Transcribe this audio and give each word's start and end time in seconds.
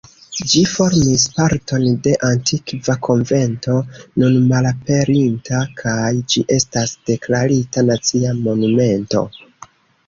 Ĝi 0.51 0.61
formis 0.69 1.25
parton 1.33 1.83
de 2.07 2.13
antikva 2.29 2.95
konvento 3.09 3.75
nun 4.23 4.41
malaperinta 4.53 5.61
kaj 5.83 6.11
ĝi 6.35 6.45
estas 6.61 6.99
deklarita 7.13 7.87
Nacia 7.93 8.35
Monumento. 8.45 9.29